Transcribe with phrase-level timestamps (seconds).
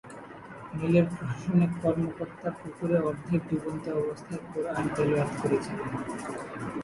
[0.77, 5.89] মিলের প্রশাসনিক কর্মকর্তা পুকুরে অর্ধেক ডুবন্ত অবস্থায় কোরআন তেলাওয়াত করছিলেন।